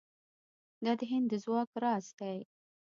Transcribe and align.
دا 0.83 0.91
د 0.99 1.01
هند 1.11 1.27
د 1.31 1.33
ځواک 1.43 1.69
راز 1.83 2.05
دی. 2.19 2.37